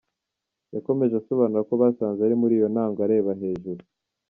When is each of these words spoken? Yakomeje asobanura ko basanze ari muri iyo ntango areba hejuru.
Yakomeje 0.75 1.13
asobanura 1.17 1.67
ko 1.69 1.73
basanze 1.81 2.19
ari 2.23 2.35
muri 2.41 2.53
iyo 2.59 2.67
ntango 2.73 2.99
areba 3.05 3.31
hejuru. 3.41 3.81